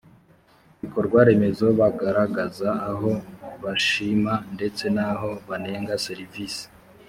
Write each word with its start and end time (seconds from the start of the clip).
bikorwaremezo 0.81 1.65
bagaragaza 1.79 2.69
aho 2.91 3.11
bashima 3.63 4.33
ndetse 4.55 4.83
n 4.95 4.97
aho 5.09 5.29
banenga 5.49 5.93
serivisi 6.07 6.63